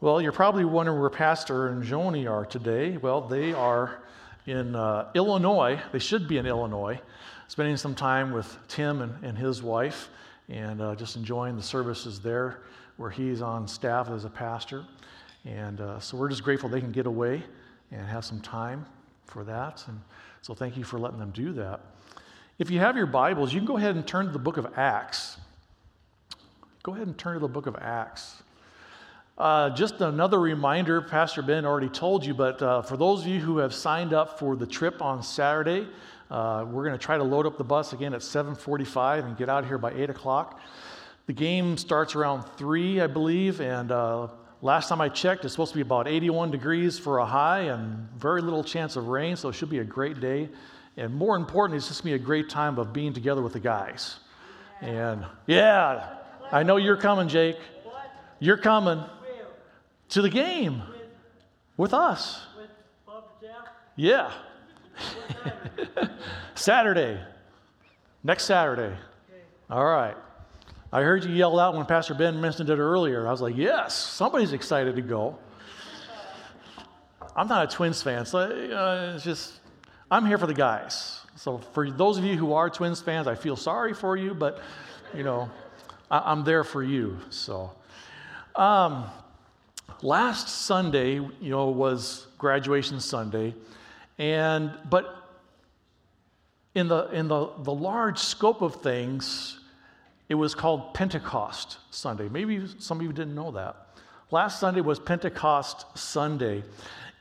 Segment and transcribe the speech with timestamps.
[0.00, 2.96] Well, you're probably wondering where Pastor and Joni are today.
[2.98, 4.00] Well, they are
[4.46, 5.80] in uh, Illinois.
[5.90, 7.00] They should be in Illinois,
[7.48, 10.08] spending some time with Tim and, and his wife
[10.48, 12.60] and uh, just enjoying the services there
[12.96, 14.84] where he's on staff as a pastor.
[15.44, 17.42] And uh, so we're just grateful they can get away
[17.90, 18.86] and have some time
[19.24, 19.82] for that.
[19.88, 20.00] And
[20.42, 21.80] so thank you for letting them do that.
[22.60, 24.78] If you have your Bibles, you can go ahead and turn to the book of
[24.78, 25.38] Acts.
[26.84, 28.44] Go ahead and turn to the book of Acts.
[29.38, 33.38] Uh, just another reminder, Pastor Ben already told you, but uh, for those of you
[33.38, 35.86] who have signed up for the trip on Saturday,
[36.28, 39.48] uh, we're going to try to load up the bus again at 7:45 and get
[39.48, 40.60] out here by 8 o'clock.
[41.26, 44.26] The game starts around 3, I believe, and uh,
[44.60, 48.08] last time I checked, it's supposed to be about 81 degrees for a high and
[48.16, 50.48] very little chance of rain, so it should be a great day.
[50.96, 53.52] And more importantly, it's just going to be a great time of being together with
[53.52, 54.18] the guys.
[54.80, 56.16] And yeah,
[56.50, 57.58] I know you're coming, Jake.
[58.40, 59.04] You're coming
[60.10, 60.82] to the game
[61.76, 62.40] with us.
[63.96, 64.32] Yeah.
[66.54, 67.20] Saturday.
[68.22, 68.94] Next Saturday.
[69.70, 70.16] All right.
[70.92, 73.26] I heard you yell out when Pastor Ben mentioned it earlier.
[73.26, 75.38] I was like, yes, somebody's excited to go.
[77.36, 79.52] I'm not a Twins fan, so uh, it's just
[80.10, 81.20] I'm here for the guys.
[81.36, 84.60] So for those of you who are Twins fans, I feel sorry for you, but
[85.14, 85.50] you know,
[86.10, 87.18] I, am there for you.
[87.30, 87.70] So,
[88.56, 89.04] um,
[90.02, 93.54] last Sunday, you know, was graduation Sunday,
[94.18, 95.28] and but
[96.74, 99.58] in the in the the large scope of things,
[100.28, 102.28] it was called Pentecost Sunday.
[102.28, 103.86] Maybe some of you didn't know that.
[104.30, 106.62] Last Sunday was Pentecost Sunday,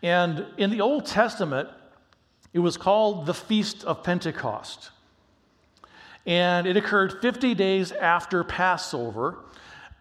[0.04, 1.70] and in the Old Testament,
[2.54, 4.92] it was called the Feast of Pentecost.
[6.26, 9.38] And it occurred 50 days after Passover.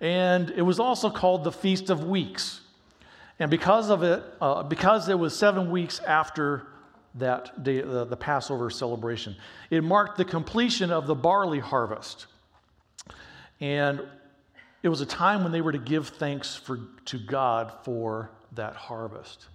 [0.01, 2.61] And it was also called the Feast of Weeks.
[3.39, 6.67] And because of it, uh, because it was seven weeks after
[7.17, 9.37] that day, the, the Passover celebration,
[9.71, 12.27] it marked the completion of the barley harvest.
[13.61, 14.03] And
[14.83, 18.77] it was a time when they were to give thanks for, to God for that
[18.77, 19.47] harvest.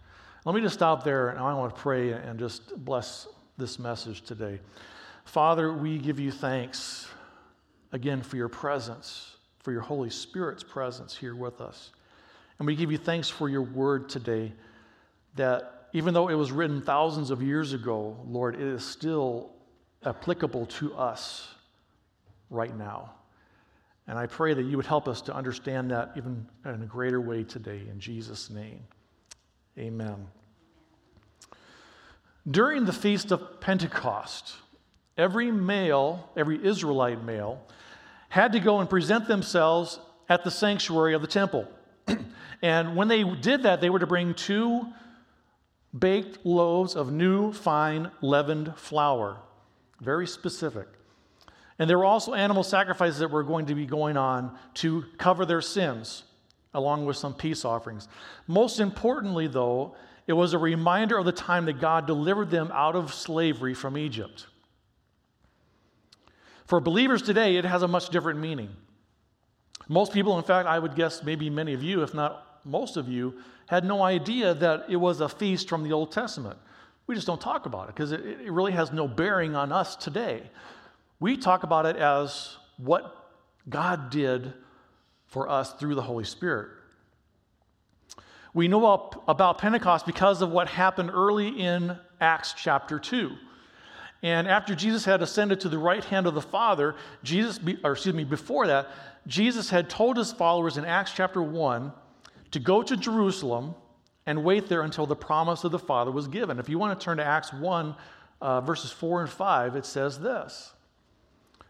[0.44, 3.28] Let me just stop there and I want to pray and just bless
[3.58, 4.60] this message today.
[5.26, 7.08] Father, we give you thanks
[7.92, 9.31] again for your presence,
[9.64, 11.92] for your Holy Spirit's presence here with us.
[12.60, 14.54] And we give you thanks for your word today
[15.36, 19.52] that even though it was written thousands of years ago, Lord, it is still
[20.06, 21.48] applicable to us
[22.50, 23.12] right now.
[24.08, 27.22] And I pray that you would help us to understand that even in a greater
[27.22, 28.82] way today, in Jesus' name.
[29.78, 30.28] Amen.
[32.50, 34.54] During the Feast of Pentecost,
[35.18, 37.62] every male, every Israelite male,
[38.32, 40.00] had to go and present themselves
[40.30, 41.68] at the sanctuary of the temple.
[42.62, 44.88] and when they did that, they were to bring two
[45.98, 49.42] baked loaves of new, fine, leavened flour.
[50.00, 50.88] Very specific.
[51.78, 55.46] And there were also animal sacrifices that were going to be going on to cover
[55.46, 56.24] their sins
[56.74, 58.08] along with some peace offerings.
[58.48, 59.94] Most importantly, though,
[60.26, 63.98] it was a reminder of the time that God delivered them out of slavery from
[63.98, 64.48] Egypt.
[66.72, 68.70] For believers today, it has a much different meaning.
[69.90, 73.10] Most people, in fact, I would guess maybe many of you, if not most of
[73.10, 73.34] you,
[73.68, 76.58] had no idea that it was a feast from the Old Testament.
[77.08, 79.98] We just don't talk about it because it, it really has no bearing on us
[79.98, 80.50] today.
[81.20, 83.34] We talk about it as what
[83.68, 84.54] God did
[85.28, 86.70] for us through the Holy Spirit.
[88.54, 93.36] We know about Pentecost because of what happened early in Acts chapter 2.
[94.24, 98.14] And after Jesus had ascended to the right hand of the Father, Jesus, or excuse
[98.14, 98.90] me, before that,
[99.28, 101.92] Jesus had told his followers in Acts chapter 1
[102.52, 103.74] to go to Jerusalem
[104.26, 106.60] and wait there until the promise of the Father was given.
[106.60, 107.96] If you want to turn to Acts 1,
[108.42, 110.72] uh, verses 4 and 5, it says this.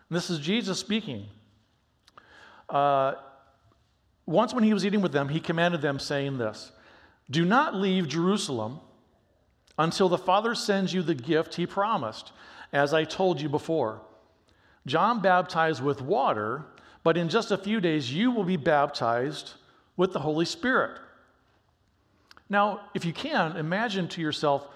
[0.10, 1.28] And this is Jesus speaking.
[2.70, 3.14] Uh,
[4.26, 6.72] once, when he was eating with them, he commanded them, saying this
[7.30, 8.80] Do not leave Jerusalem
[9.78, 12.32] until the Father sends you the gift he promised,
[12.74, 14.02] as I told you before.
[14.86, 16.66] John baptized with water,
[17.04, 19.54] but in just a few days you will be baptized
[19.98, 21.00] with the Holy Spirit.
[22.50, 24.68] Now, if you can, imagine to yourself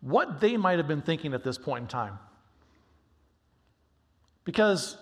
[0.00, 2.18] what they might have been thinking at this point in time.
[4.44, 4.96] Because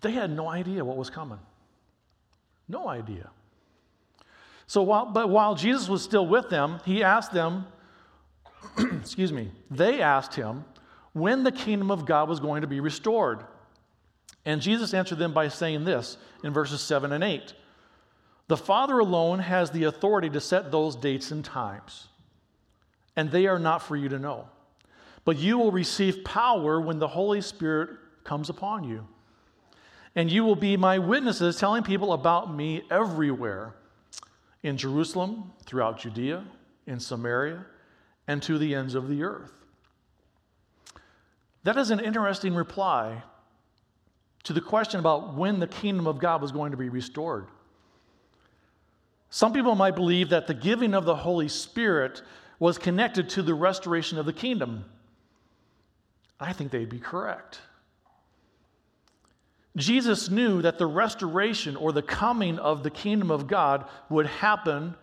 [0.00, 1.40] they had no idea what was coming.
[2.68, 3.30] No idea.
[4.66, 7.66] So while, but while Jesus was still with them, he asked them,
[8.78, 10.64] excuse me, they asked him
[11.12, 13.44] when the kingdom of God was going to be restored.
[14.44, 17.52] And Jesus answered them by saying this in verses 7 and 8
[18.48, 22.08] The Father alone has the authority to set those dates and times,
[23.14, 24.48] and they are not for you to know.
[25.24, 27.90] But you will receive power when the Holy Spirit
[28.22, 29.06] comes upon you.
[30.14, 33.74] And you will be my witnesses, telling people about me everywhere
[34.66, 36.44] in Jerusalem, throughout Judea,
[36.86, 37.64] in Samaria,
[38.26, 39.52] and to the ends of the earth.
[41.62, 43.22] That is an interesting reply
[44.42, 47.46] to the question about when the kingdom of God was going to be restored.
[49.30, 52.22] Some people might believe that the giving of the Holy Spirit
[52.58, 54.84] was connected to the restoration of the kingdom.
[56.40, 57.60] I think they'd be correct.
[59.76, 64.94] Jesus knew that the restoration or the coming of the kingdom of God would happen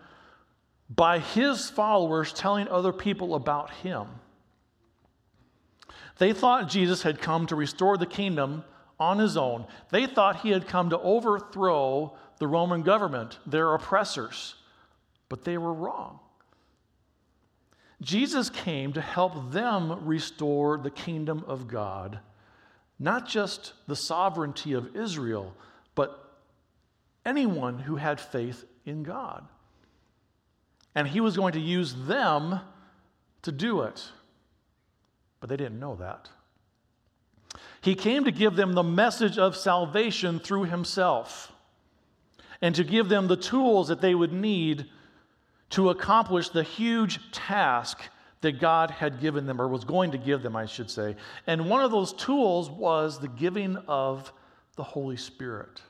[0.89, 4.07] by his followers telling other people about him.
[6.17, 8.63] They thought Jesus had come to restore the kingdom
[8.99, 9.65] on his own.
[9.89, 14.55] They thought he had come to overthrow the Roman government, their oppressors,
[15.29, 16.19] but they were wrong.
[18.01, 22.19] Jesus came to help them restore the kingdom of God,
[22.99, 25.53] not just the sovereignty of Israel,
[25.95, 26.37] but
[27.25, 29.45] anyone who had faith in God.
[30.95, 32.59] And he was going to use them
[33.41, 34.09] to do it.
[35.39, 36.29] But they didn't know that.
[37.81, 41.51] He came to give them the message of salvation through himself
[42.61, 44.85] and to give them the tools that they would need
[45.71, 47.99] to accomplish the huge task
[48.43, 51.15] that God had given them, or was going to give them, I should say.
[51.47, 54.31] And one of those tools was the giving of
[54.75, 55.81] the Holy Spirit.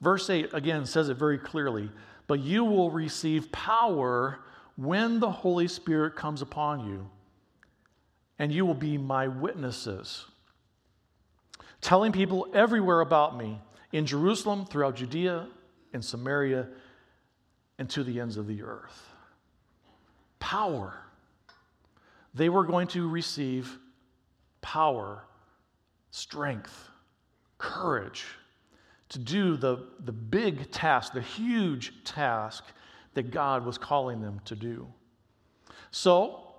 [0.00, 1.90] Verse 8 again says it very clearly
[2.30, 4.38] but you will receive power
[4.76, 7.10] when the Holy Spirit comes upon you,
[8.38, 10.26] and you will be my witnesses,
[11.80, 13.60] telling people everywhere about me
[13.90, 15.48] in Jerusalem, throughout Judea,
[15.92, 16.68] in Samaria,
[17.80, 19.09] and to the ends of the earth.
[20.40, 20.98] Power.
[22.34, 23.78] They were going to receive
[24.60, 25.24] power,
[26.10, 26.88] strength,
[27.58, 28.24] courage
[29.10, 32.64] to do the, the big task, the huge task
[33.14, 34.86] that God was calling them to do.
[35.90, 36.54] So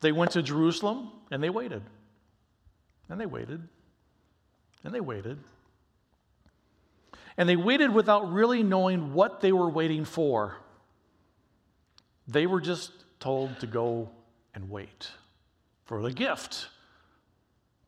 [0.00, 1.82] they went to Jerusalem and they waited.
[3.08, 3.66] And they waited.
[4.84, 5.38] And they waited.
[7.36, 10.56] And they waited without really knowing what they were waiting for.
[12.28, 14.08] They were just told to go
[14.54, 15.10] and wait
[15.84, 16.68] for the gift,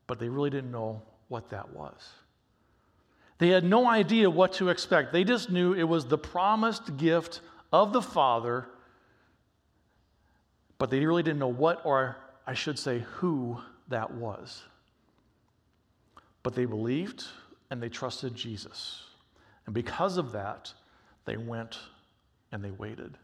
[0.07, 2.09] but they really didn't know what that was.
[3.39, 5.13] They had no idea what to expect.
[5.13, 7.41] They just knew it was the promised gift
[7.73, 8.67] of the Father,
[10.79, 12.17] but they really didn't know what, or
[12.47, 14.63] I should say, who that was.
[16.43, 17.25] But they believed
[17.71, 19.05] and they trusted Jesus.
[19.67, 20.73] And because of that,
[21.25, 21.79] they went
[22.53, 23.17] and they waited.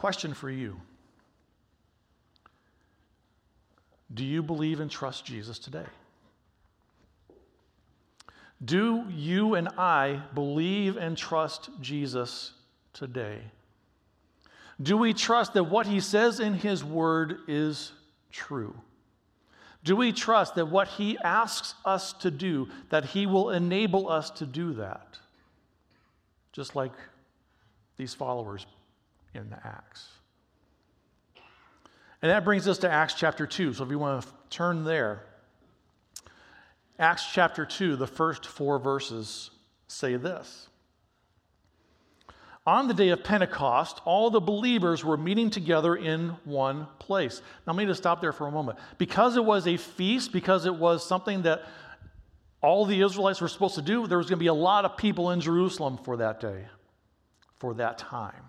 [0.00, 0.80] Question for you
[4.14, 5.84] Do you believe and trust Jesus today?
[8.64, 12.52] Do you and I believe and trust Jesus
[12.94, 13.40] today?
[14.80, 17.92] Do we trust that what he says in his word is
[18.32, 18.74] true?
[19.84, 24.30] Do we trust that what he asks us to do, that he will enable us
[24.30, 25.18] to do that?
[26.52, 26.92] Just like
[27.98, 28.64] these followers
[29.34, 30.08] in the Acts.
[32.22, 33.74] And that brings us to Acts chapter 2.
[33.74, 35.24] So if you want to turn there,
[36.98, 39.50] Acts chapter 2, the first four verses
[39.88, 40.68] say this
[42.66, 47.40] On the day of Pentecost, all the believers were meeting together in one place.
[47.66, 48.78] Now, I need to stop there for a moment.
[48.98, 51.62] Because it was a feast, because it was something that
[52.60, 54.98] all the Israelites were supposed to do, there was going to be a lot of
[54.98, 56.66] people in Jerusalem for that day,
[57.58, 58.44] for that time.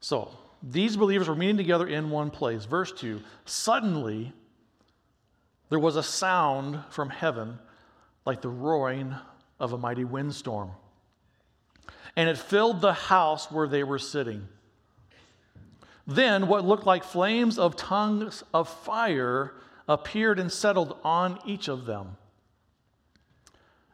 [0.00, 2.64] So, these believers were meeting together in one place.
[2.64, 4.32] Verse 2 Suddenly,
[5.68, 7.58] there was a sound from heaven
[8.26, 9.14] like the roaring
[9.58, 10.72] of a mighty windstorm.
[12.16, 14.48] And it filled the house where they were sitting.
[16.06, 19.54] Then what looked like flames of tongues of fire
[19.88, 22.16] appeared and settled on each of them.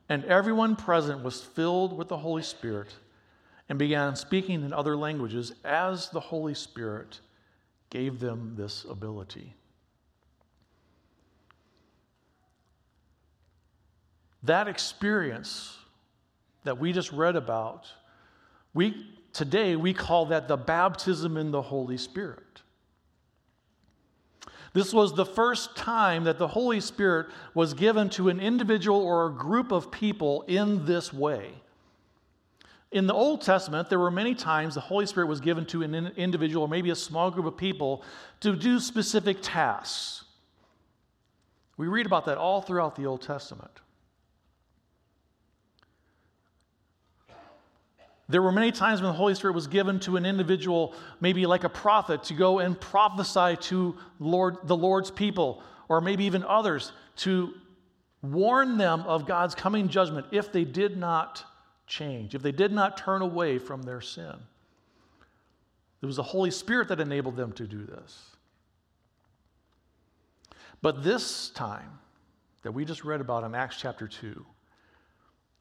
[0.08, 2.94] And everyone present was filled with the Holy Spirit
[3.68, 7.20] and began speaking in other languages as the Holy Spirit
[7.90, 9.54] gave them this ability.
[14.42, 15.76] That experience
[16.64, 17.86] that we just read about,
[18.74, 22.42] we, today we call that the baptism in the Holy Spirit.
[24.72, 29.26] This was the first time that the Holy Spirit was given to an individual or
[29.26, 31.54] a group of people in this way.
[32.92, 35.94] In the Old Testament, there were many times the Holy Spirit was given to an
[36.16, 38.04] individual or maybe a small group of people
[38.40, 40.24] to do specific tasks.
[41.76, 43.80] We read about that all throughout the Old Testament.
[48.28, 51.64] There were many times when the Holy Spirit was given to an individual, maybe like
[51.64, 56.92] a prophet, to go and prophesy to Lord, the Lord's people, or maybe even others,
[57.16, 57.54] to
[58.22, 61.44] warn them of God's coming judgment if they did not
[61.86, 64.34] change, if they did not turn away from their sin.
[66.02, 68.36] It was the Holy Spirit that enabled them to do this.
[70.82, 71.98] But this time
[72.62, 74.44] that we just read about in Acts chapter 2,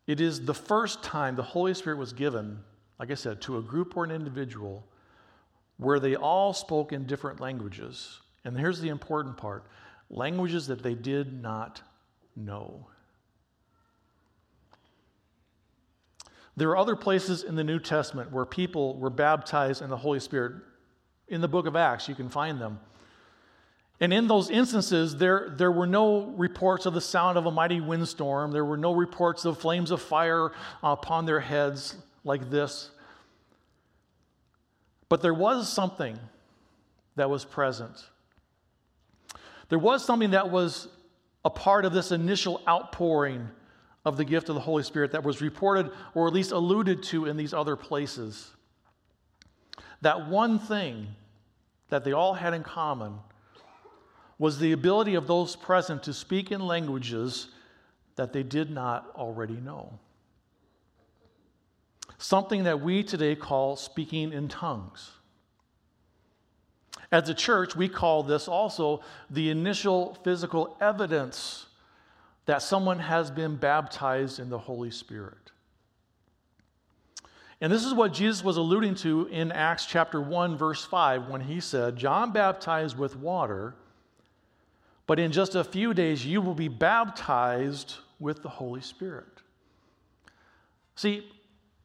[0.07, 2.59] it is the first time the Holy Spirit was given,
[2.99, 4.85] like I said, to a group or an individual
[5.77, 8.19] where they all spoke in different languages.
[8.43, 9.65] And here's the important part
[10.09, 11.81] languages that they did not
[12.35, 12.87] know.
[16.57, 20.19] There are other places in the New Testament where people were baptized in the Holy
[20.19, 20.53] Spirit.
[21.27, 22.79] In the book of Acts, you can find them.
[23.99, 27.79] And in those instances, there, there were no reports of the sound of a mighty
[27.79, 28.51] windstorm.
[28.51, 30.51] There were no reports of flames of fire
[30.83, 32.91] upon their heads like this.
[35.07, 36.19] But there was something
[37.15, 38.03] that was present.
[39.69, 40.87] There was something that was
[41.45, 43.49] a part of this initial outpouring
[44.05, 47.25] of the gift of the Holy Spirit that was reported or at least alluded to
[47.25, 48.51] in these other places.
[50.01, 51.07] That one thing
[51.89, 53.15] that they all had in common
[54.37, 57.47] was the ability of those present to speak in languages
[58.15, 59.97] that they did not already know.
[62.17, 65.11] Something that we today call speaking in tongues.
[67.11, 71.67] As a church, we call this also the initial physical evidence
[72.45, 75.51] that someone has been baptized in the Holy Spirit.
[77.61, 81.41] And this is what Jesus was alluding to in Acts chapter 1, verse 5, when
[81.41, 83.75] he said, John baptized with water
[85.07, 89.27] but in just a few days, you will be baptized with the Holy Spirit.
[90.95, 91.29] See,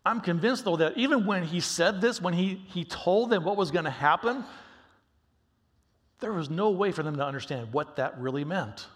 [0.07, 3.57] I'm convinced, though, that even when he said this, when he, he told them what
[3.57, 4.45] was going to happen,
[6.21, 8.87] there was no way for them to understand what that really meant.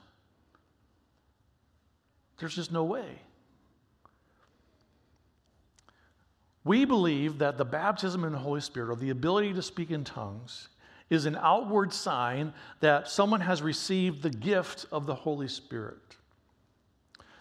[2.39, 3.21] There's just no way.
[6.65, 10.03] We believe that the baptism in the Holy Spirit, or the ability to speak in
[10.03, 10.69] tongues,
[11.11, 15.99] is an outward sign that someone has received the gift of the Holy Spirit.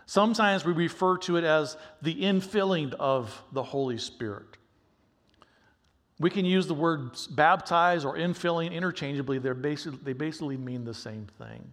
[0.05, 4.57] Sometimes we refer to it as the infilling of the Holy Spirit.
[6.19, 9.39] We can use the words baptize or infilling interchangeably.
[9.39, 11.71] They're basically, they basically mean the same thing.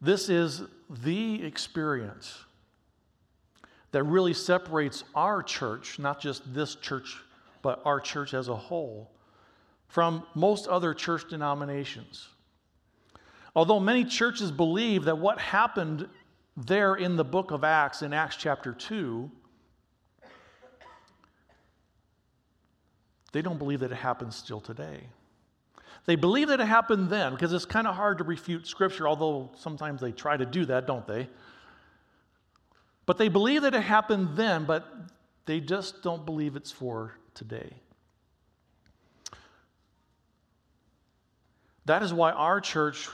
[0.00, 2.44] This is the experience
[3.92, 7.16] that really separates our church, not just this church
[7.62, 9.10] but our church as a whole,
[9.88, 12.28] from most other church denominations.
[13.54, 16.08] Although many churches believe that what happened
[16.56, 19.30] there in the book of Acts, in Acts chapter 2,
[23.32, 25.02] they don't believe that it happens still today.
[26.06, 29.50] They believe that it happened then because it's kind of hard to refute Scripture, although
[29.56, 31.28] sometimes they try to do that, don't they?
[33.06, 34.86] But they believe that it happened then, but
[35.46, 37.74] they just don't believe it's for today.
[41.86, 43.08] That is why our church,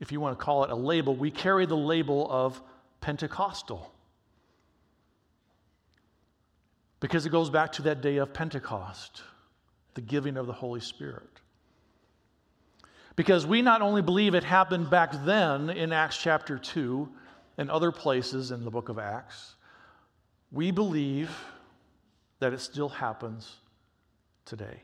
[0.00, 2.60] if you want to call it a label, we carry the label of
[3.00, 3.92] Pentecostal.
[7.00, 9.22] Because it goes back to that day of Pentecost,
[9.94, 11.31] the giving of the Holy Spirit.
[13.16, 17.08] Because we not only believe it happened back then in Acts chapter 2
[17.58, 19.56] and other places in the book of Acts,
[20.50, 21.30] we believe
[22.38, 23.56] that it still happens
[24.44, 24.82] today.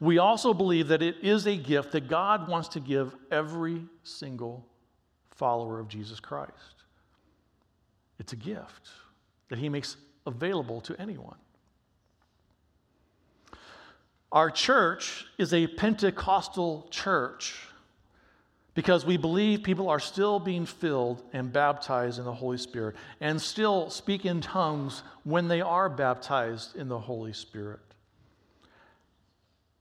[0.00, 4.66] We also believe that it is a gift that God wants to give every single
[5.30, 6.84] follower of Jesus Christ.
[8.18, 8.88] It's a gift
[9.48, 9.96] that He makes
[10.26, 11.36] available to anyone.
[14.30, 17.54] Our church is a Pentecostal church
[18.74, 23.40] because we believe people are still being filled and baptized in the Holy Spirit and
[23.40, 27.80] still speak in tongues when they are baptized in the Holy Spirit.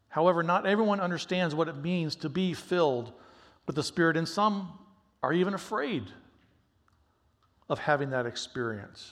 [0.10, 3.12] However, not everyone understands what it means to be filled
[3.68, 4.72] with the Spirit, and some
[5.22, 6.06] are even afraid
[7.70, 9.12] of having that experience.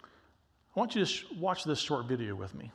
[0.00, 2.70] I want you to watch this short video with me.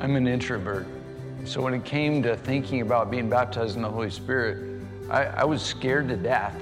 [0.00, 0.86] I'm an introvert.
[1.44, 5.44] So when it came to thinking about being baptized in the Holy Spirit, I, I
[5.44, 6.54] was scared to death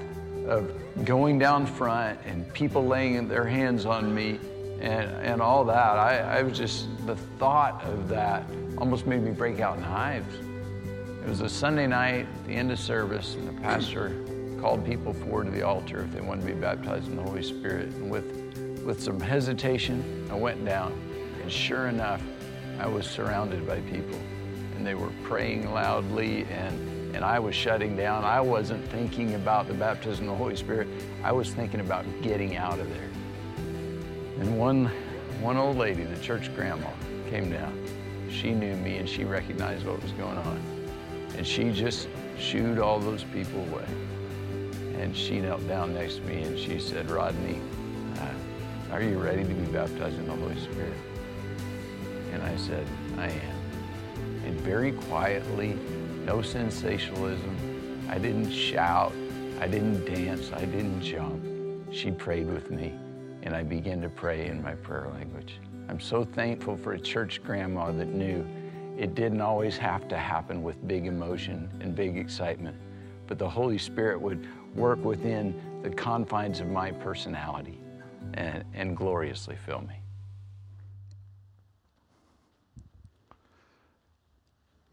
[0.47, 0.71] of
[1.05, 4.39] going down front and people laying their hands on me
[4.79, 5.97] and, and all that.
[5.97, 8.43] I, I was just, the thought of that
[8.77, 10.35] almost made me break out in hives.
[11.23, 14.15] It was a Sunday night, the end of service, and the pastor
[14.59, 17.43] called people forward to the altar if they wanted to be baptized in the Holy
[17.43, 17.89] Spirit.
[17.89, 18.25] And with,
[18.83, 20.99] with some hesitation, I went down.
[21.41, 22.21] And sure enough,
[22.79, 24.19] I was surrounded by people.
[24.75, 28.23] And they were praying loudly, and, and I was shutting down.
[28.23, 30.87] I wasn't thinking about the baptism of the Holy Spirit.
[31.23, 33.09] I was thinking about getting out of there.
[34.39, 34.85] And one,
[35.41, 36.89] one old lady, the church grandma,
[37.29, 37.73] came down.
[38.29, 40.61] She knew me and she recognized what was going on.
[41.35, 42.07] And she just
[42.37, 43.85] shooed all those people away.
[44.99, 47.59] And she knelt down next to me and she said, Rodney,
[48.19, 50.93] uh, are you ready to be baptized in the Holy Spirit?
[52.31, 52.85] And I said,
[53.17, 54.45] I am.
[54.45, 55.77] And very quietly,
[56.25, 59.13] no sensationalism, I didn't shout,
[59.59, 61.43] I didn't dance, I didn't jump.
[61.91, 62.93] She prayed with me
[63.43, 65.59] and I began to pray in my prayer language.
[65.89, 68.45] I'm so thankful for a church grandma that knew
[68.97, 72.75] it didn't always have to happen with big emotion and big excitement,
[73.25, 77.79] but the Holy Spirit would work within the confines of my personality
[78.33, 79.95] and, and gloriously fill me.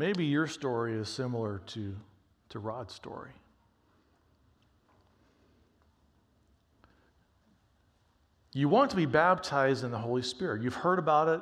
[0.04, 1.96] Maybe your story is similar to,
[2.50, 3.30] to Rod's story.
[8.52, 10.61] You want to be baptized in the Holy Spirit.
[10.61, 11.40] You've heard about it,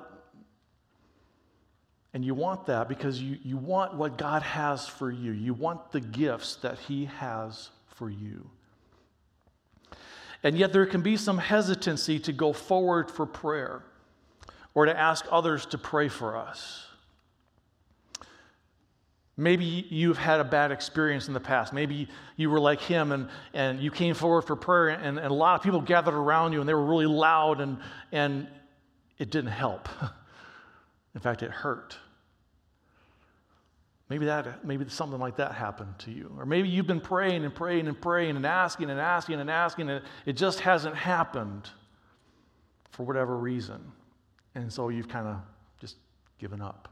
[2.14, 5.32] and you want that because you, you want what God has for you.
[5.32, 8.48] You want the gifts that He has for you.
[10.44, 13.82] And yet, there can be some hesitancy to go forward for prayer
[14.72, 16.86] or to ask others to pray for us.
[19.36, 21.72] Maybe you've had a bad experience in the past.
[21.72, 25.34] Maybe you were like him and, and you came forward for prayer, and, and a
[25.34, 27.78] lot of people gathered around you and they were really loud, and,
[28.12, 28.46] and
[29.18, 29.88] it didn't help.
[31.14, 31.96] in fact, it hurt.
[34.12, 36.30] Maybe that maybe something like that happened to you.
[36.36, 39.88] Or maybe you've been praying and praying and praying and asking and asking and asking
[39.88, 41.70] and it just hasn't happened
[42.90, 43.80] for whatever reason.
[44.54, 45.36] And so you've kind of
[45.80, 45.96] just
[46.38, 46.91] given up.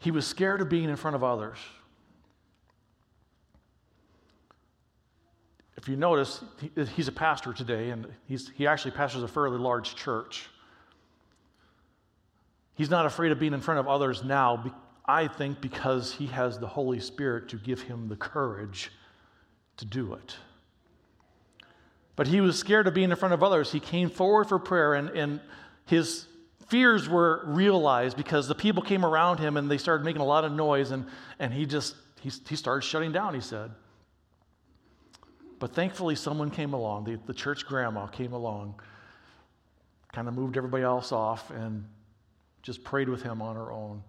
[0.00, 1.58] He was scared of being in front of others.
[5.76, 6.42] If you notice,
[6.94, 10.48] he's a pastor today, and he's, he actually pastors a fairly large church.
[12.74, 16.58] He's not afraid of being in front of others now, I think, because he has
[16.58, 18.90] the Holy Spirit to give him the courage
[19.76, 20.36] to do it.
[22.16, 23.70] But he was scared of being in front of others.
[23.72, 25.40] He came forward for prayer, and, and
[25.84, 26.26] his
[26.70, 30.44] fears were realized because the people came around him and they started making a lot
[30.44, 31.04] of noise, and,
[31.38, 33.72] and he just he, he started shutting down, he said.
[35.58, 37.04] But thankfully, someone came along.
[37.04, 38.80] The, the church grandma came along,
[40.12, 41.84] kind of moved everybody else off, and
[42.62, 44.02] just prayed with him on her own.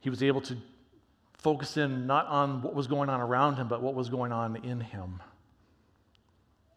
[0.00, 0.56] He was able to
[1.38, 4.56] focus in not on what was going on around him, but what was going on
[4.64, 5.22] in him.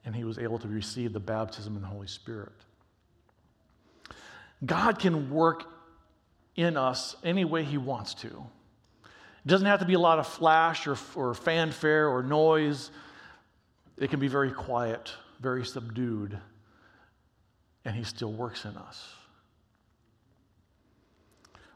[0.05, 2.53] And he was able to receive the baptism in the Holy Spirit.
[4.65, 5.63] God can work
[6.55, 8.27] in us any way He wants to.
[8.27, 12.91] It doesn't have to be a lot of flash or, or fanfare or noise.
[13.97, 16.37] It can be very quiet, very subdued,
[17.85, 19.13] and He still works in us.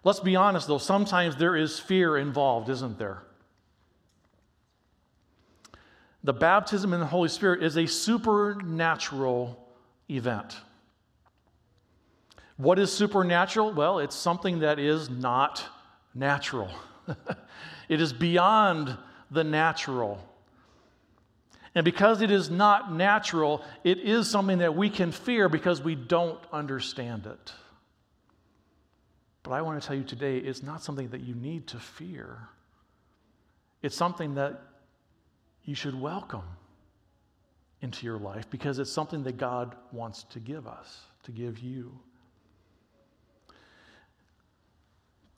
[0.03, 3.23] Let's be honest, though, sometimes there is fear involved, isn't there?
[6.25, 9.57] The baptism in the Holy Spirit is a supernatural
[10.09, 10.57] event.
[12.57, 13.73] What is supernatural?
[13.73, 15.63] Well, it's something that is not
[16.13, 16.69] natural.
[17.89, 18.97] it is beyond
[19.31, 20.19] the natural.
[21.75, 25.95] And because it is not natural, it is something that we can fear because we
[25.95, 27.53] don't understand it.
[29.41, 32.37] But I want to tell you today, it's not something that you need to fear.
[33.81, 34.61] It's something that
[35.65, 36.43] you should welcome
[37.81, 41.99] into your life because it's something that God wants to give us, to give you.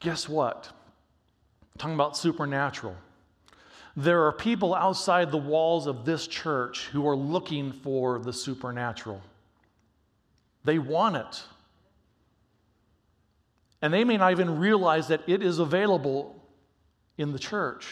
[0.05, 0.71] Guess what?
[1.79, 2.95] talking about supernatural.
[3.97, 9.19] There are people outside the walls of this church who are looking for the supernatural.
[10.63, 11.43] They want it.
[13.81, 16.39] And they may not even realize that it is available
[17.17, 17.87] in the church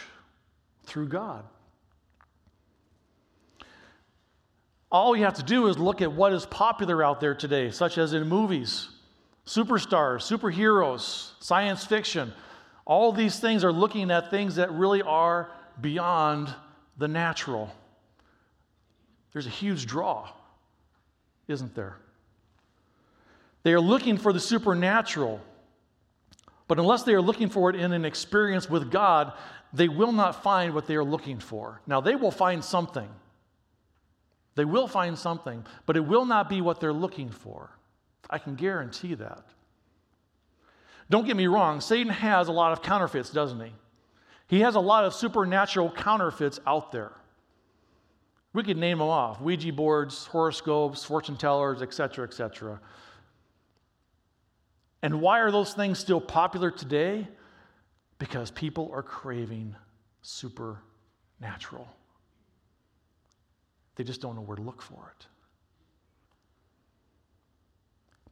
[0.86, 1.44] through God.
[4.92, 7.98] All you have to do is look at what is popular out there today, such
[7.98, 8.90] as in movies,
[9.46, 12.34] superstars, superheroes, science fiction.
[12.86, 15.50] All these things are looking at things that really are
[15.82, 16.54] beyond
[16.98, 17.74] the natural.
[19.32, 20.30] There's a huge draw,
[21.48, 21.98] isn't there?
[23.64, 25.42] They are looking for the supernatural.
[26.68, 29.34] But unless they are looking for it in an experience with God,
[29.74, 31.82] they will not find what they are looking for.
[31.88, 33.10] Now, they will find something.
[34.56, 37.72] They will find something, but it will not be what they're looking for.
[38.30, 39.46] I can guarantee that.
[41.10, 43.74] Don't get me wrong, Satan has a lot of counterfeits, doesn't he?
[44.48, 47.12] He has a lot of supernatural counterfeits out there.
[48.54, 52.80] We could name them off Ouija boards, horoscopes, fortune tellers, etc., etc.
[55.02, 57.28] And why are those things still popular today?
[58.20, 59.76] Because people are craving
[60.22, 61.88] supernatural.
[63.96, 65.28] They just don't know where to look for it.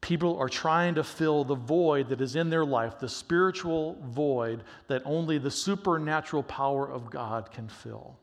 [0.01, 4.63] People are trying to fill the void that is in their life, the spiritual void
[4.87, 8.17] that only the supernatural power of God can fill.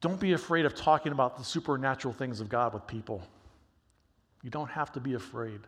[0.00, 3.22] Don't be afraid of talking about the supernatural things of God with people.
[4.42, 5.60] You don't have to be afraid.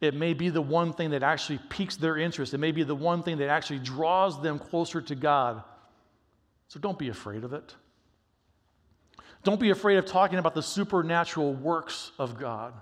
[0.00, 2.54] It may be the one thing that actually piques their interest.
[2.54, 5.62] It may be the one thing that actually draws them closer to God.
[6.66, 7.76] So don't be afraid of it.
[9.44, 12.74] Don't be afraid of talking about the supernatural works of God.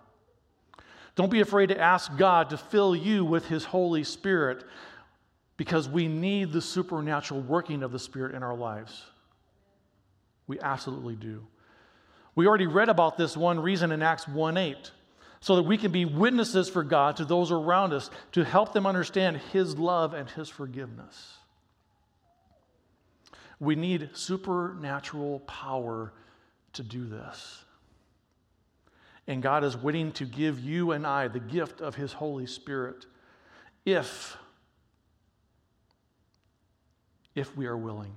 [1.14, 4.64] Don't be afraid to ask God to fill you with His Holy Spirit
[5.56, 9.04] because we need the supernatural working of the Spirit in our lives.
[10.46, 11.46] We absolutely do.
[12.34, 14.90] We already read about this one reason in Acts 1 8,
[15.40, 18.86] so that we can be witnesses for God to those around us to help them
[18.86, 21.36] understand His love and His forgiveness.
[23.58, 26.12] We need supernatural power
[26.74, 27.64] to do this.
[29.26, 33.06] And God is waiting to give you and I the gift of His Holy Spirit
[33.84, 34.36] if,
[37.34, 38.16] if we are willing,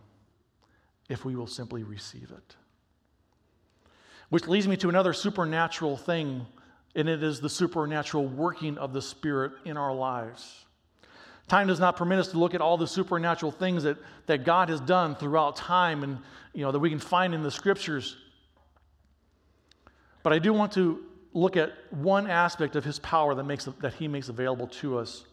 [1.10, 2.56] if we will simply receive it.
[4.30, 6.46] Which leads me to another supernatural thing,
[6.96, 10.66] and it is the supernatural working of the Spirit in our lives.
[11.48, 14.70] Time does not permit us to look at all the supernatural things that, that God
[14.70, 16.18] has done throughout time and
[16.54, 18.18] you know that we can find in the scriptures.
[20.23, 23.93] But I do want to look at one aspect of his power that, makes, that
[23.93, 25.25] he makes available to us.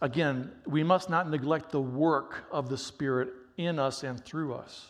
[0.00, 4.88] Again, we must not neglect the work of the Spirit in us and through us.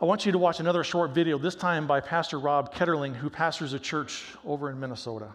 [0.00, 3.30] I want you to watch another short video, this time by Pastor Rob Ketterling, who
[3.30, 5.30] pastors a church over in Minnesota.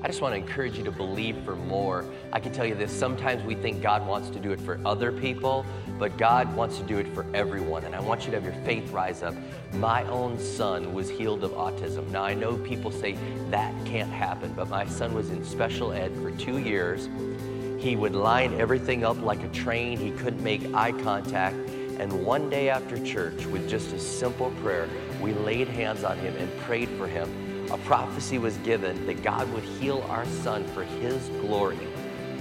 [0.00, 2.04] I just want to encourage you to believe for more.
[2.32, 5.10] I can tell you this sometimes we think God wants to do it for other
[5.10, 5.66] people,
[5.98, 7.84] but God wants to do it for everyone.
[7.84, 9.34] And I want you to have your faith rise up.
[9.74, 12.08] My own son was healed of autism.
[12.10, 13.16] Now, I know people say
[13.50, 17.08] that can't happen, but my son was in special ed for two years.
[17.78, 21.56] He would line everything up like a train, he couldn't make eye contact.
[21.98, 24.88] And one day after church, with just a simple prayer,
[25.20, 27.47] we laid hands on him and prayed for him.
[27.70, 31.78] A prophecy was given that God would heal our son for his glory.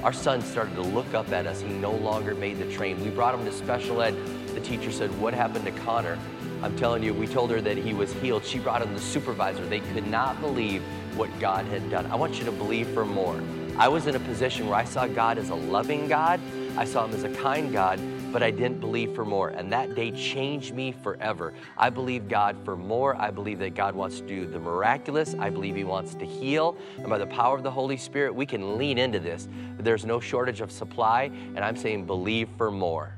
[0.03, 1.59] Our son started to look up at us.
[1.59, 3.03] He no longer made the train.
[3.03, 4.15] We brought him to special ed.
[4.53, 6.17] The teacher said, What happened to Connor?
[6.63, 8.45] I'm telling you, we told her that he was healed.
[8.45, 9.65] She brought him the supervisor.
[9.65, 10.81] They could not believe
[11.17, 12.05] what God had done.
[12.05, 13.41] I want you to believe for more.
[13.77, 16.39] I was in a position where I saw God as a loving God,
[16.77, 17.99] I saw him as a kind God,
[18.38, 19.50] but I didn't believe for more.
[19.50, 21.56] And that day changed me forever.
[21.76, 23.15] I believe God for more.
[23.15, 25.34] I believe that God wants to do the miraculous.
[25.39, 26.78] I believe He wants to heal.
[27.00, 29.47] And by the power of the Holy Spirit, we can lean into this.
[29.80, 31.32] There's no shortage of supply.
[31.56, 33.17] And I'm saying, believe for more.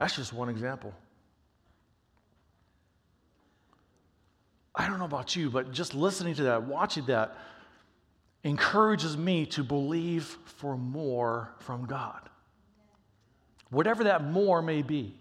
[0.00, 0.92] That's just one example.
[4.74, 7.38] I don't know about you, but just listening to that, watching that,
[8.46, 12.20] encourages me to believe for more from God.
[13.70, 15.16] Whatever that more may be.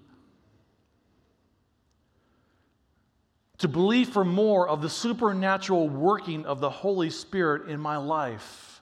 [3.59, 8.81] To believe for more of the supernatural working of the Holy Spirit in my life,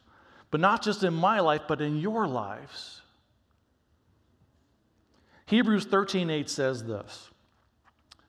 [0.51, 3.01] but not just in my life, but in your lives.
[5.45, 7.29] Hebrews 13:8 says this.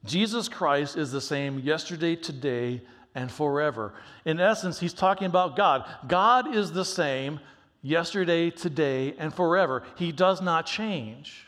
[0.05, 2.83] Jesus Christ is the same yesterday, today,
[3.15, 3.95] and forever.
[4.25, 5.85] In essence, he's talking about God.
[6.07, 7.41] God is the same
[7.83, 9.83] yesterday, today, and forever.
[9.97, 11.47] He does not change.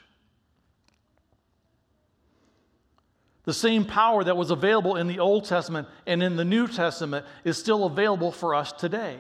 [3.45, 7.25] The same power that was available in the Old Testament and in the New Testament
[7.45, 9.17] is still available for us today.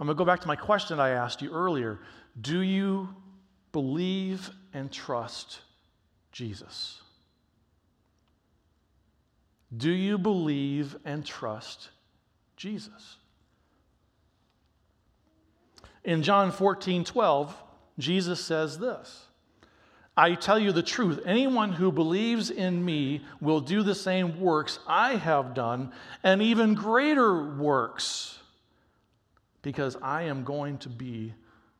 [0.00, 1.98] I'm going to go back to my question I asked you earlier.
[2.40, 3.08] Do you
[3.72, 5.60] believe and trust
[6.30, 7.00] Jesus?
[9.76, 11.90] Do you believe and trust
[12.56, 13.16] Jesus?
[16.04, 17.54] In John 14, 12,
[17.98, 19.28] Jesus says this
[20.18, 24.80] I tell you the truth, anyone who believes in me will do the same works
[24.84, 25.92] I have done,
[26.24, 28.38] and even greater works,
[29.62, 31.34] because I am going to be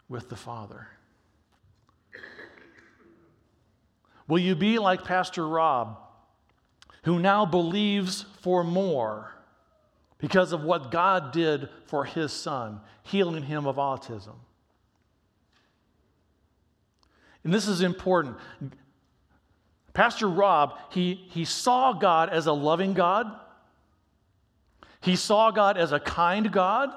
[0.08, 0.86] with the Father.
[4.28, 5.98] Will you be like Pastor Rob,
[7.02, 9.34] who now believes for more
[10.18, 14.34] because of what God did for his son, healing him of autism?
[17.44, 18.36] And this is important.
[19.94, 23.26] Pastor Rob, he, he saw God as a loving God.
[25.00, 26.90] He saw God as a kind God.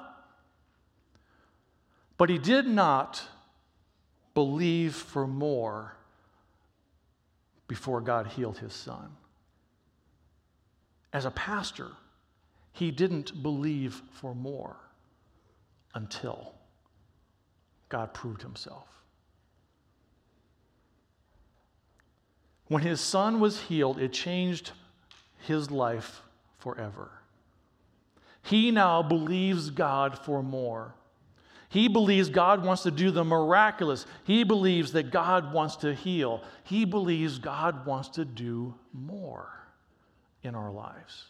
[2.17, 3.23] But he did not
[4.33, 5.95] believe for more
[7.67, 9.15] before God healed his son.
[11.13, 11.89] As a pastor,
[12.71, 14.77] he didn't believe for more
[15.93, 16.53] until
[17.89, 18.87] God proved himself.
[22.67, 24.71] When his son was healed, it changed
[25.39, 26.21] his life
[26.57, 27.11] forever.
[28.43, 30.95] He now believes God for more.
[31.67, 34.05] He believes God wants to do the miraculous.
[34.23, 36.43] He believes that God wants to heal.
[36.63, 39.60] He believes God wants to do more
[40.43, 41.25] in our lives.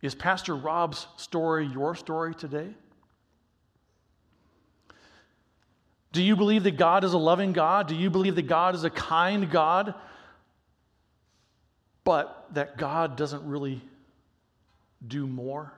[0.00, 2.74] Is Pastor Rob's story your story today?
[6.12, 7.88] Do you believe that God is a loving God?
[7.88, 9.94] Do you believe that God is a kind God?
[12.04, 13.80] But that God doesn't really
[15.06, 15.72] do more?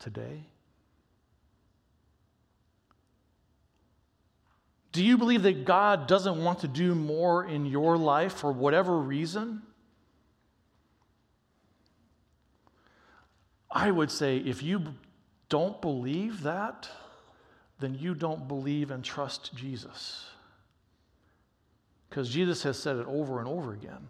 [0.00, 0.42] today?
[4.92, 8.98] Do you believe that God doesn't want to do more in your life for whatever
[8.98, 9.62] reason?
[13.70, 14.94] I would say if you
[15.48, 16.88] don't believe that,
[17.78, 20.26] then you don't believe and trust Jesus.
[22.08, 24.08] Because Jesus has said it over and over again.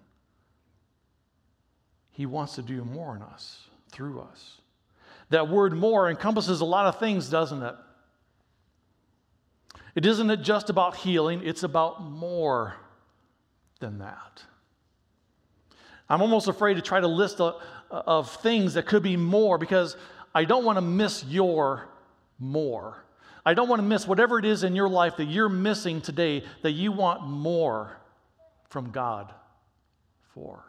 [2.10, 4.56] He wants to do more in us, through us.
[5.28, 7.74] That word more encompasses a lot of things, doesn't it?
[9.94, 12.76] It isn't just about healing, it's about more
[13.81, 14.44] than that.
[16.09, 17.55] I'm almost afraid to try to list a,
[17.90, 19.96] of things that could be more because
[20.35, 21.88] I don't want to miss your
[22.38, 23.05] more.
[23.44, 26.44] I don't want to miss whatever it is in your life that you're missing today
[26.62, 27.96] that you want more
[28.68, 29.33] from God
[30.35, 30.64] for.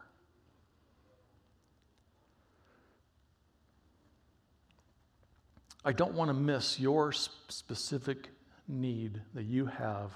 [5.83, 8.29] I don't want to miss your specific
[8.71, 10.11] need that you have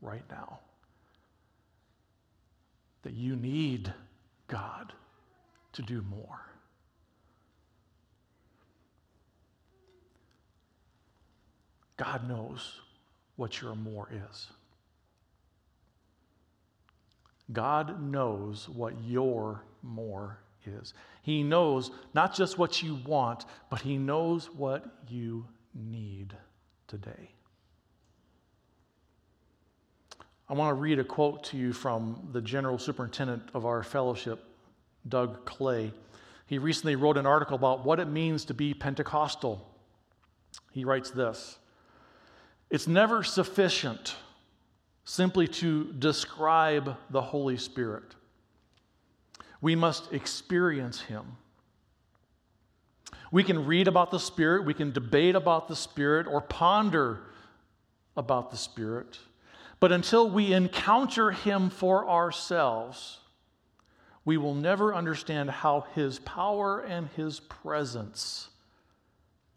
[0.00, 0.60] right now.
[3.02, 3.92] That you need
[4.48, 4.92] God
[5.72, 6.40] to do more.
[11.96, 12.80] God knows
[13.36, 14.46] what your more is.
[17.52, 20.94] God knows what your more is.
[21.22, 26.34] He knows not just what you want, but He knows what you need
[26.88, 27.30] today.
[30.48, 34.44] I want to read a quote to you from the general superintendent of our fellowship,
[35.08, 35.92] Doug Clay.
[36.46, 39.66] He recently wrote an article about what it means to be Pentecostal.
[40.72, 41.58] He writes this
[42.68, 44.16] It's never sufficient
[45.04, 48.14] simply to describe the Holy Spirit.
[49.62, 51.24] We must experience Him.
[53.32, 57.20] We can read about the Spirit, we can debate about the Spirit, or ponder
[58.14, 59.18] about the Spirit.
[59.84, 63.18] But until we encounter Him for ourselves,
[64.24, 68.48] we will never understand how His power and His presence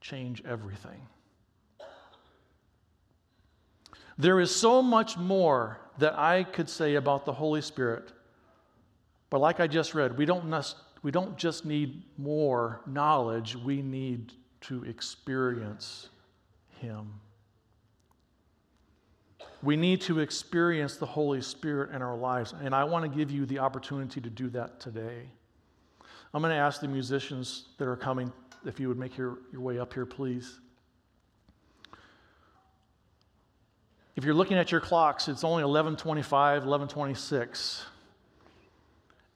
[0.01, 0.99] change everything.
[4.17, 8.11] There is so much more that I could say about the Holy Spirit
[9.29, 10.53] but like I just read, we don't,
[11.03, 16.09] we don't just need more knowledge, we need to experience
[16.81, 17.13] Him.
[19.63, 23.31] We need to experience the Holy Spirit in our lives, and I want to give
[23.31, 25.23] you the opportunity to do that today.
[26.33, 28.31] I'm going to ask the musicians that are coming
[28.65, 30.59] if you would make your, your way up here, please.
[34.15, 37.85] If you're looking at your clocks, it's only 1125, 1126.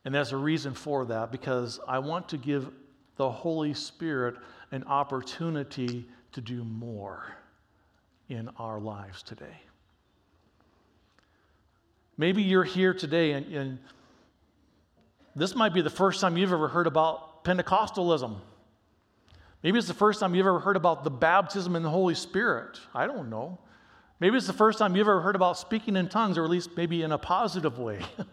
[0.06, 2.72] And there's a reason for that because I want to give
[3.16, 4.36] the Holy Spirit
[4.72, 7.36] an opportunity to do more
[8.30, 9.62] in our lives today.
[12.22, 13.80] Maybe you're here today and, and
[15.36, 18.36] this might be the first time you've ever heard about Pentecostalism.
[19.64, 22.80] Maybe it's the first time you've ever heard about the baptism in the Holy Spirit.
[22.94, 23.58] I don't know.
[24.20, 26.78] Maybe it's the first time you've ever heard about speaking in tongues, or at least
[26.78, 28.02] maybe in a positive way.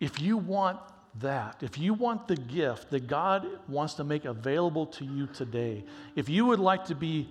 [0.00, 0.78] if you want
[1.18, 5.82] that, if you want the gift that God wants to make available to you today,
[6.14, 7.28] if you would like to be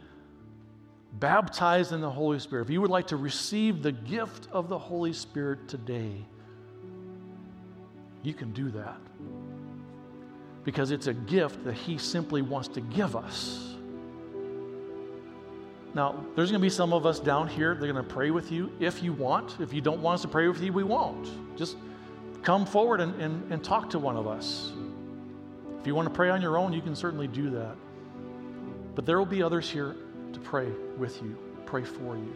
[1.19, 4.77] baptized in the Holy Spirit, if you would like to receive the gift of the
[4.77, 6.25] Holy Spirit today,
[8.23, 8.97] you can do that
[10.63, 13.75] because it's a gift that He simply wants to give us.
[15.93, 18.51] Now, there's going to be some of us down here, they're going to pray with
[18.51, 19.57] you if you want.
[19.59, 21.29] If you don't want us to pray with you, we won't.
[21.55, 21.77] Just
[22.41, 24.71] come forward and, and, and talk to one of us.
[25.79, 27.75] If you want to pray on your own, you can certainly do that.
[28.95, 29.95] But there will be others here
[30.33, 30.67] to pray
[30.97, 32.33] with you, pray for you.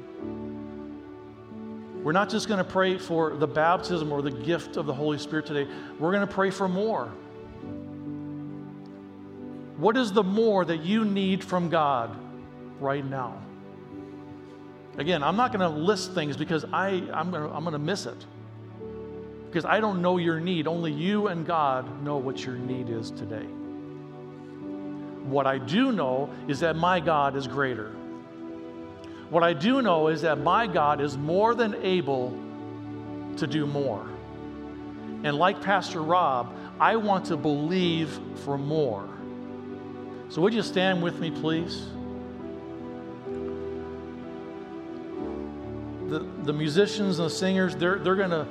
[2.04, 5.18] We're not just going to pray for the baptism or the gift of the Holy
[5.18, 7.12] Spirit today, we're going to pray for more.
[9.78, 12.16] What is the more that you need from God
[12.80, 13.42] right now?
[14.98, 17.80] Again, I'm not going to list things because I, I'm going to I'm going to
[17.80, 18.26] miss it.
[19.46, 20.68] Because I don't know your need.
[20.68, 23.46] Only you and God know what your need is today.
[25.28, 27.92] What I do know is that my God is greater.
[29.30, 32.32] What I do know is that my God is more than able
[33.38, 34.08] to do more.
[35.24, 39.10] And like Pastor Rob, I want to believe for more.
[40.30, 41.88] So, would you stand with me, please?
[46.08, 48.48] The, the musicians and the singers, they're, they're going to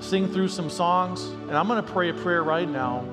[0.00, 3.04] sing through some songs, and I'm going to pray a prayer right now.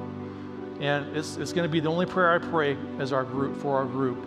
[0.80, 3.78] And it's, it's going to be the only prayer I pray as our group, for
[3.78, 4.26] our group.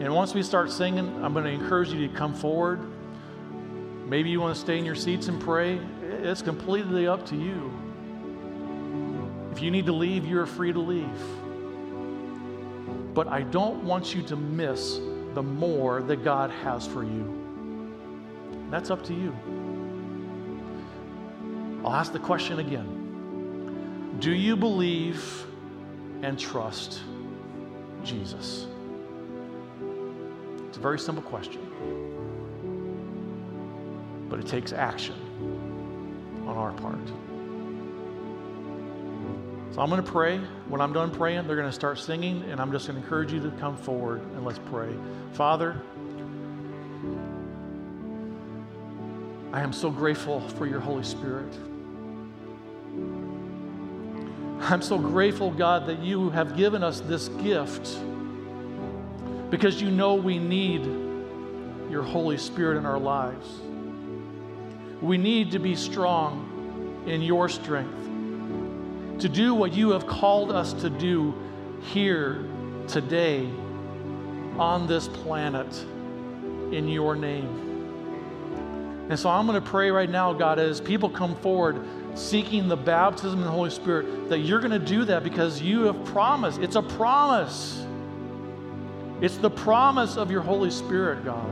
[0.00, 2.80] And once we start singing, I'm going to encourage you to come forward.
[4.06, 5.80] Maybe you want to stay in your seats and pray.
[6.02, 7.72] It's completely up to you.
[9.52, 11.20] If you need to leave, you're free to leave
[13.18, 15.00] but I don't want you to miss
[15.34, 17.34] the more that God has for you.
[18.70, 19.34] That's up to you.
[21.84, 22.97] I'll ask the question again
[24.18, 25.46] Do you believe
[26.22, 27.02] and trust
[28.02, 28.66] Jesus?
[30.66, 31.60] It's a very simple question,
[34.28, 35.14] but it takes action
[36.46, 36.98] on our part.
[39.70, 40.38] So I'm going to pray.
[40.66, 43.32] When I'm done praying, they're going to start singing, and I'm just going to encourage
[43.32, 44.92] you to come forward and let's pray.
[45.32, 45.80] Father,
[49.52, 51.54] I am so grateful for your Holy Spirit.
[54.70, 57.98] I'm so grateful, God, that you have given us this gift
[59.48, 60.84] because you know we need
[61.90, 63.48] your Holy Spirit in our lives.
[65.00, 70.74] We need to be strong in your strength to do what you have called us
[70.74, 71.32] to do
[71.80, 72.44] here
[72.88, 73.48] today
[74.58, 75.82] on this planet
[76.72, 79.06] in your name.
[79.08, 81.82] And so I'm going to pray right now, God, as people come forward
[82.18, 85.84] seeking the baptism of the Holy Spirit, that you're going to do that because you
[85.84, 86.60] have promised.
[86.60, 87.84] It's a promise.
[89.20, 91.48] It's the promise of your Holy Spirit, God.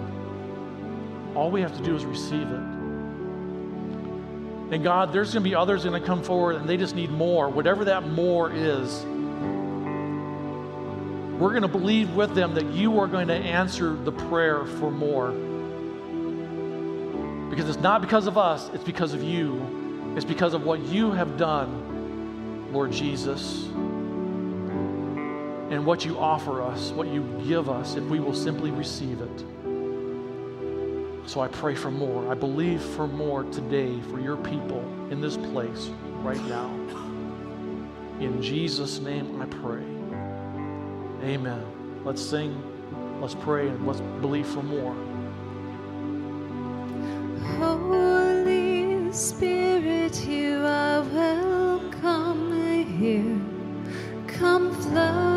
[1.35, 2.63] All we have to do is receive it.
[4.69, 7.11] And God, there's going to be others going to come forward and they just need
[7.11, 9.05] more, whatever that more is.
[11.39, 14.91] We're going to believe with them that you are going to answer the prayer for
[14.91, 15.31] more.
[17.51, 19.76] Because it's not because of us, it's because of you.
[20.17, 23.67] It's because of what you have done, Lord Jesus,
[25.71, 29.45] and what you offer us, what you give us, if we will simply receive it.
[31.29, 32.31] So I pray for more.
[32.31, 35.91] I believe for more today for your people in this place
[36.23, 36.71] right now.
[38.19, 39.83] In Jesus' name I pray.
[41.29, 41.63] Amen.
[42.05, 42.63] Let's sing,
[43.21, 44.97] let's pray, and let's believe for more.
[47.61, 47.76] Oh,
[49.17, 52.53] Spirit, you are welcome
[52.85, 53.41] here.
[54.29, 55.36] Come flood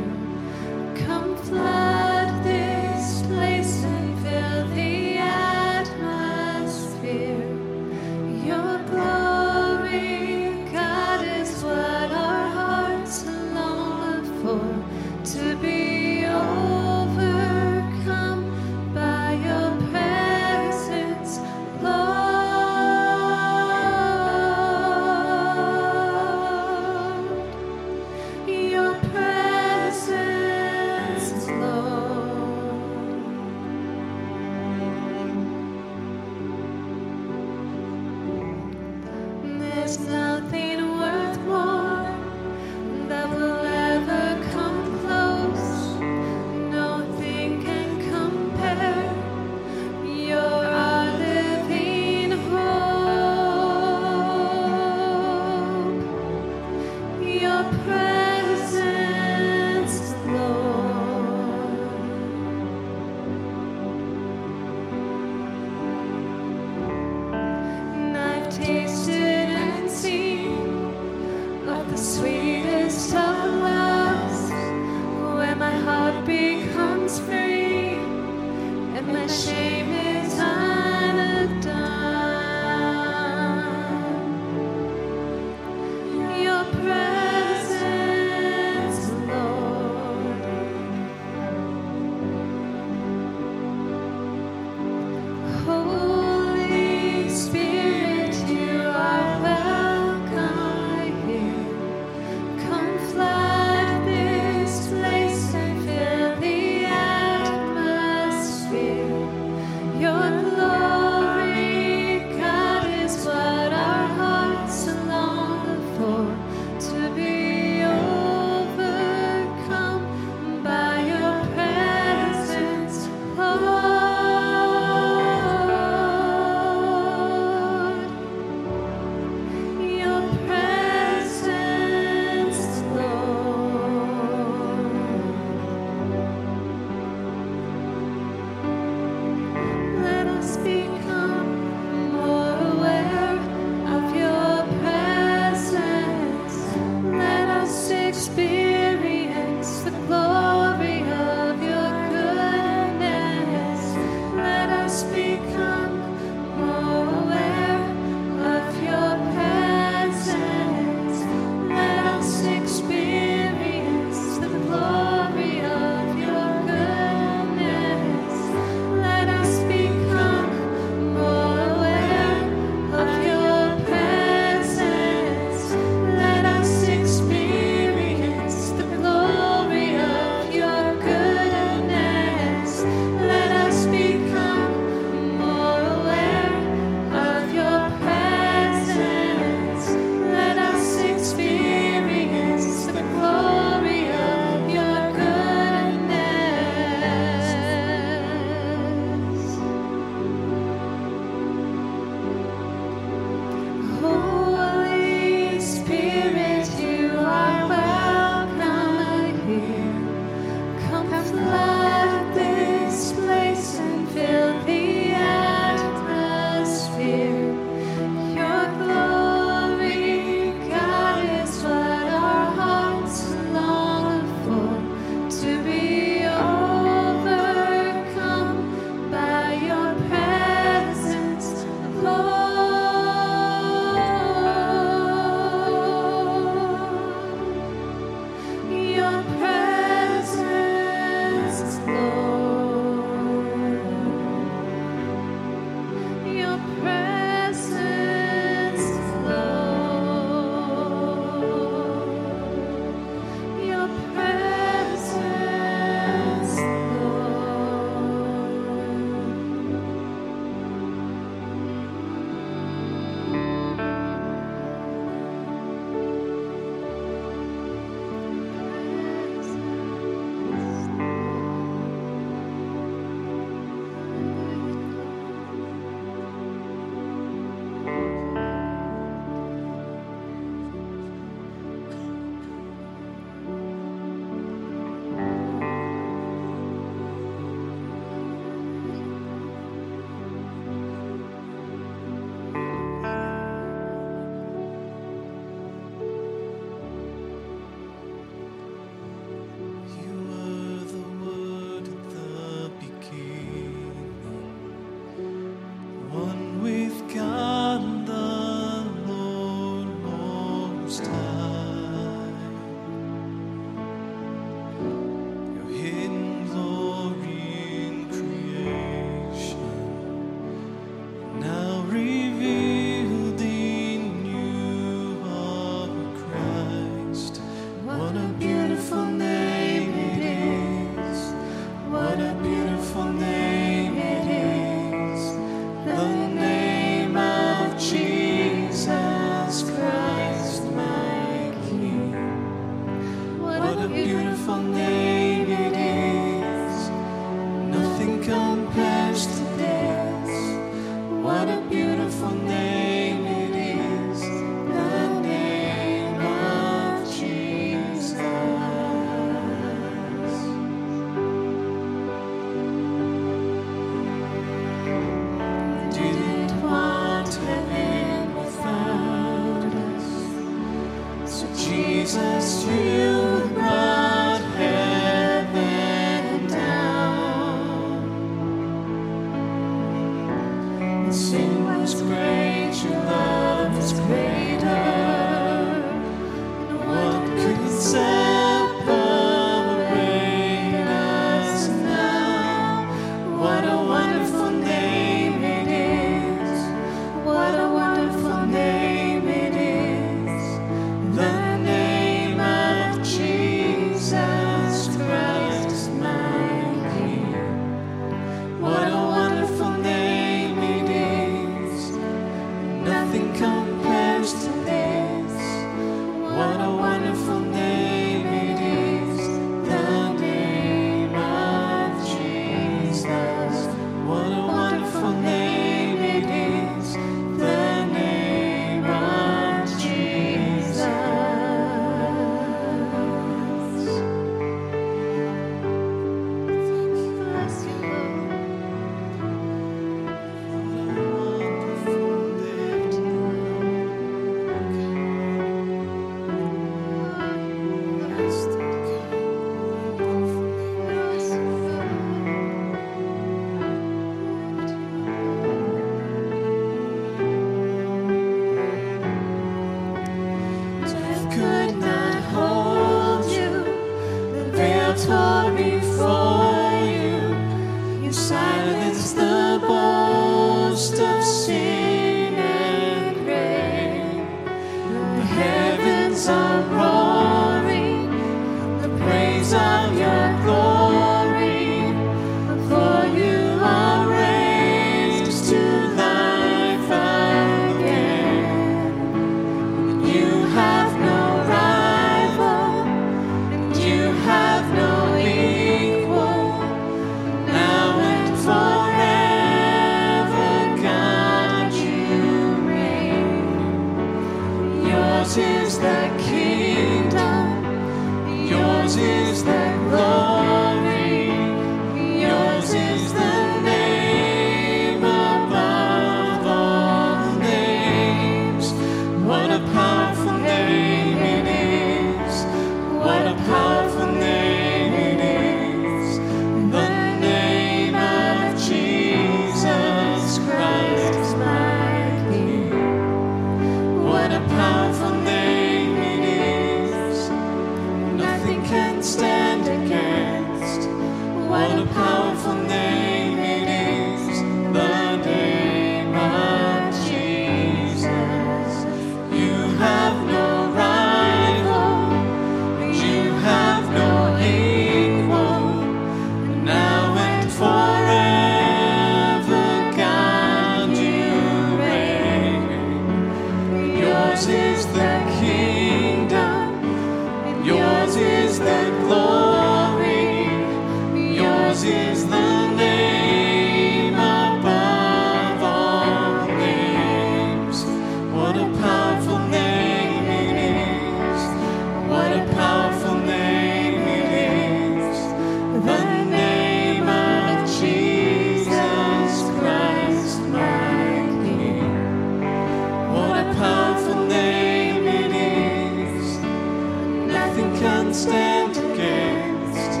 [598.18, 600.00] stand against.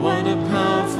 [0.00, 0.99] What a powerful